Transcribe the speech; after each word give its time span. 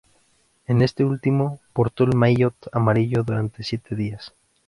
En 0.65 0.81
este 0.81 1.05
último, 1.05 1.59
portó 1.73 2.05
el 2.05 2.15
maillot 2.15 2.55
amarillo 2.71 3.21
durante 3.23 3.61
siete 3.63 3.95
días. 3.95 4.33